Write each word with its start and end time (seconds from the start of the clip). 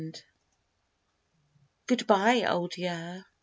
1917 0.01 1.85
Good 1.85 2.07
bye, 2.07 2.43
Old 2.51 2.75
Year. 2.75 3.25